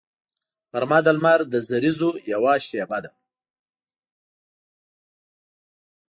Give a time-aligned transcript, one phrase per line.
[0.71, 3.11] غرمه د لمر د زریزو یوه شیبه ده